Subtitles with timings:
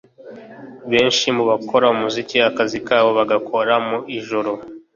[0.91, 4.51] Benshi mu bakora umuziki akazi kabo bagakora mu ijoro